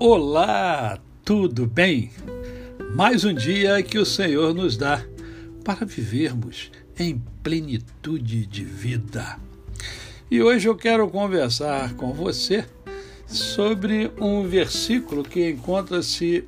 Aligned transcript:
Olá, 0.00 0.96
tudo 1.24 1.66
bem? 1.66 2.12
Mais 2.94 3.24
um 3.24 3.34
dia 3.34 3.82
que 3.82 3.98
o 3.98 4.06
Senhor 4.06 4.54
nos 4.54 4.76
dá 4.76 5.04
para 5.64 5.84
vivermos 5.84 6.70
em 6.96 7.20
plenitude 7.42 8.46
de 8.46 8.62
vida. 8.62 9.40
E 10.30 10.40
hoje 10.40 10.68
eu 10.68 10.76
quero 10.76 11.08
conversar 11.08 11.94
com 11.94 12.12
você 12.12 12.64
sobre 13.26 14.12
um 14.20 14.46
versículo 14.46 15.24
que 15.24 15.50
encontra-se 15.50 16.44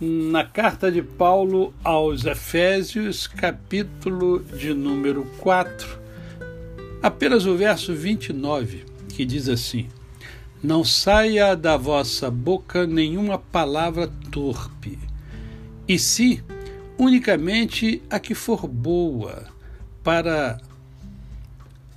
na 0.00 0.42
carta 0.42 0.90
de 0.90 1.02
Paulo 1.02 1.74
aos 1.84 2.24
Efésios, 2.24 3.26
capítulo 3.26 4.42
de 4.56 4.72
número 4.72 5.26
4, 5.36 6.00
apenas 7.02 7.44
o 7.44 7.54
verso 7.58 7.94
29, 7.94 8.86
que 9.10 9.26
diz 9.26 9.50
assim: 9.50 9.86
não 10.62 10.84
saia 10.84 11.56
da 11.56 11.76
vossa 11.76 12.30
boca 12.30 12.86
nenhuma 12.86 13.38
palavra 13.38 14.08
torpe, 14.30 14.98
e 15.88 15.98
se 15.98 16.42
unicamente 16.98 18.02
a 18.10 18.20
que 18.20 18.34
for 18.34 18.68
boa 18.68 19.46
para 20.04 20.60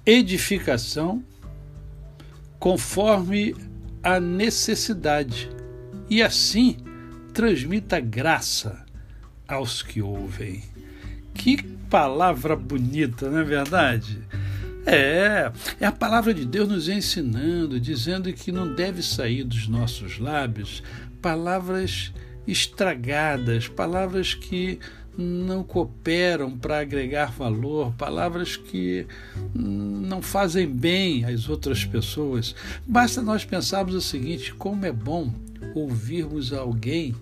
edificação, 0.06 1.24
conforme 2.58 3.56
a 4.02 4.20
necessidade, 4.20 5.50
e 6.10 6.22
assim 6.22 6.78
transmita 7.34 8.00
graça 8.00 8.86
aos 9.48 9.82
que 9.82 10.02
ouvem. 10.02 10.64
Que 11.34 11.62
palavra 11.90 12.56
bonita, 12.56 13.30
não 13.30 13.40
é 13.40 13.44
verdade? 13.44 14.22
É, 14.86 15.52
é 15.80 15.86
a 15.86 15.92
palavra 15.92 16.34
de 16.34 16.46
Deus 16.46 16.68
nos 16.68 16.90
ensinando, 16.90 17.80
dizendo 17.80 18.32
que 18.34 18.52
não 18.52 18.74
deve 18.74 19.02
sair 19.02 19.44
dos 19.44 19.68
nossos 19.68 20.20
lábios 20.20 20.84
palavras 21.22 22.12
estragadas, 22.46 23.70
palavras 23.70 24.34
que 24.34 24.80
não 25.18 25.64
cooperam 25.64 26.58
para 26.58 26.80
agregar 26.80 27.32
valor, 27.32 27.94
palavras 27.94 28.58
que 28.58 29.08
não 29.54 30.22
fazem 30.22 30.68
bem 30.68 31.24
às 31.24 31.48
outras 31.48 31.86
pessoas. 31.86 32.56
Basta 32.86 33.22
nós 33.22 33.46
pensarmos 33.46 33.94
o 33.94 34.02
seguinte: 34.02 34.54
como 34.54 34.86
é 34.86 34.92
bom 34.92 35.34
ouvirmos 35.74 36.52
alguém 36.52 37.16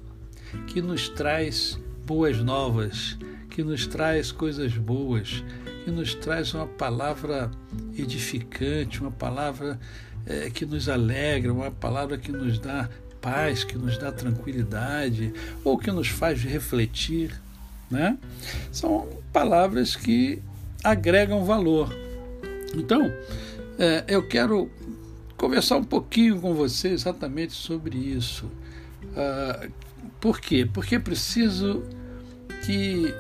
que 0.68 0.82
nos 0.82 1.10
traz 1.10 1.80
boas 2.06 2.40
novas, 2.40 3.18
que 3.50 3.64
nos 3.64 3.86
traz 3.86 4.32
coisas 4.32 4.74
boas, 4.74 5.44
que 5.84 5.92
nos 5.92 6.14
traz 6.16 6.54
uma 6.54 6.68
palavra 6.68 7.52
edificante, 7.98 9.02
uma 9.02 9.12
palavra 9.12 9.80
é, 10.26 10.50
que 10.50 10.66
nos 10.66 10.88
alegra, 10.88 11.52
uma 11.52 11.72
palavra 11.72 12.18
que 12.18 12.32
nos 12.32 12.60
dá 12.60 12.90
paz, 13.20 13.64
que 13.64 13.78
nos 13.78 13.98
dá 13.98 14.12
tranquilidade, 14.12 15.34
ou 15.64 15.78
que 15.78 15.92
nos 15.92 16.08
faz 16.08 16.44
refletir. 16.44 17.40
Né? 17.90 18.18
São 18.72 19.08
palavras 19.34 19.96
que 19.96 20.42
agregam 20.84 21.44
valor. 21.46 21.94
Então, 22.76 23.12
é, 23.78 24.04
eu 24.08 24.28
quero 24.28 24.70
conversar 25.38 25.78
um 25.78 25.84
pouquinho 25.84 26.40
com 26.40 26.54
você 26.54 26.90
exatamente 26.90 27.54
sobre 27.54 27.98
isso. 27.98 28.46
Uh, 29.06 29.72
por 30.20 30.40
quê? 30.40 30.70
Porque 30.72 31.00
preciso 31.00 31.84
que 32.64 33.14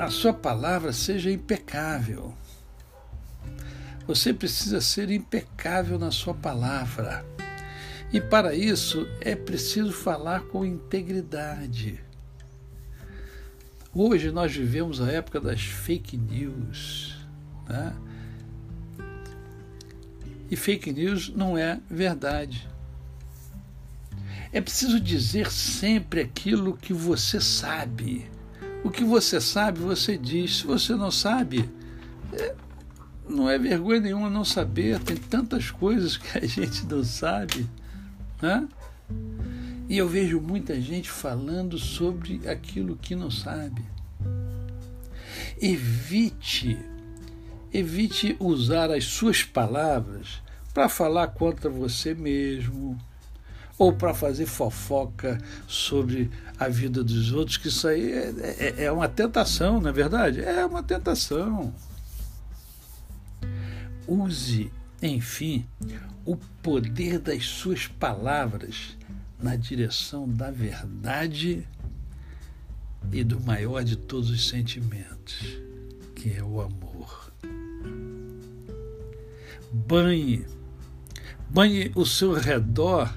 a 0.00 0.08
sua 0.08 0.32
palavra 0.32 0.94
seja 0.94 1.30
impecável. 1.30 2.34
Você 4.06 4.32
precisa 4.32 4.80
ser 4.80 5.10
impecável 5.10 5.98
na 5.98 6.10
sua 6.10 6.32
palavra. 6.32 7.24
E 8.10 8.18
para 8.18 8.54
isso 8.54 9.06
é 9.20 9.36
preciso 9.36 9.92
falar 9.92 10.40
com 10.44 10.64
integridade. 10.64 12.02
Hoje 13.94 14.30
nós 14.30 14.56
vivemos 14.56 15.02
a 15.02 15.12
época 15.12 15.38
das 15.38 15.60
fake 15.60 16.16
news. 16.16 17.18
Né? 17.68 17.94
E 20.50 20.56
fake 20.56 20.92
news 20.92 21.28
não 21.28 21.58
é 21.58 21.78
verdade. 21.90 22.66
É 24.50 24.62
preciso 24.62 24.98
dizer 24.98 25.52
sempre 25.52 26.22
aquilo 26.22 26.76
que 26.76 26.94
você 26.94 27.38
sabe 27.38 28.28
o 28.84 28.90
que 28.90 29.04
você 29.04 29.40
sabe, 29.40 29.80
você 29.80 30.16
diz. 30.16 30.58
Se 30.58 30.66
você 30.66 30.94
não 30.94 31.10
sabe, 31.10 31.68
é, 32.32 32.54
não 33.28 33.48
é 33.48 33.58
vergonha 33.58 34.00
nenhuma 34.00 34.30
não 34.30 34.44
saber. 34.44 34.98
Tem 35.00 35.16
tantas 35.16 35.70
coisas 35.70 36.16
que 36.16 36.38
a 36.38 36.44
gente 36.46 36.84
não 36.86 37.04
sabe. 37.04 37.66
Né? 38.40 38.66
E 39.88 39.98
eu 39.98 40.08
vejo 40.08 40.40
muita 40.40 40.80
gente 40.80 41.10
falando 41.10 41.78
sobre 41.78 42.48
aquilo 42.48 42.96
que 42.96 43.16
não 43.16 43.30
sabe. 43.30 43.82
Evite, 45.60 46.78
evite 47.72 48.36
usar 48.38 48.90
as 48.90 49.04
suas 49.04 49.42
palavras 49.42 50.42
para 50.72 50.88
falar 50.88 51.28
contra 51.28 51.68
você 51.68 52.14
mesmo, 52.14 52.96
ou 53.80 53.94
para 53.94 54.12
fazer 54.12 54.44
fofoca 54.44 55.38
sobre 55.66 56.30
a 56.58 56.68
vida 56.68 57.02
dos 57.02 57.32
outros, 57.32 57.56
que 57.56 57.68
isso 57.68 57.88
aí 57.88 58.12
é, 58.12 58.74
é, 58.76 58.84
é 58.84 58.92
uma 58.92 59.08
tentação, 59.08 59.80
não 59.80 59.88
é 59.88 59.92
verdade? 59.92 60.42
É 60.42 60.66
uma 60.66 60.82
tentação. 60.82 61.72
Use, 64.06 64.70
enfim, 65.00 65.66
o 66.26 66.36
poder 66.62 67.18
das 67.18 67.46
suas 67.46 67.86
palavras 67.86 68.98
na 69.42 69.56
direção 69.56 70.28
da 70.28 70.50
verdade 70.50 71.66
e 73.10 73.24
do 73.24 73.40
maior 73.40 73.82
de 73.82 73.96
todos 73.96 74.28
os 74.28 74.46
sentimentos, 74.46 75.58
que 76.14 76.34
é 76.34 76.44
o 76.44 76.60
amor. 76.60 77.32
Banhe, 79.72 80.44
banhe 81.48 81.90
o 81.94 82.04
seu 82.04 82.34
redor 82.34 83.10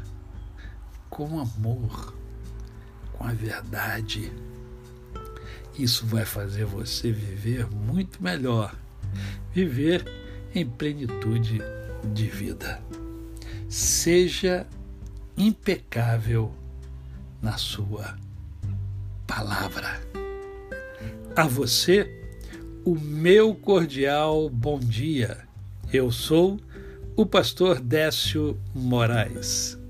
com 1.14 1.40
amor, 1.40 2.16
com 3.12 3.24
a 3.24 3.32
verdade. 3.34 4.32
Isso 5.78 6.08
vai 6.08 6.26
fazer 6.26 6.66
você 6.66 7.12
viver 7.12 7.70
muito 7.70 8.22
melhor, 8.22 8.76
viver 9.52 10.04
em 10.56 10.66
plenitude 10.66 11.62
de 12.16 12.26
vida. 12.26 12.82
Seja 13.70 14.66
impecável 15.38 16.52
na 17.40 17.58
sua 17.58 18.18
palavra. 19.28 20.02
A 21.36 21.46
você, 21.46 22.10
o 22.84 22.96
meu 22.96 23.54
cordial 23.54 24.50
bom 24.50 24.80
dia. 24.80 25.48
Eu 25.92 26.12
sou 26.12 26.60
o 27.16 27.24
pastor 27.24 27.80
Décio 27.80 28.60
Moraes. 28.74 29.83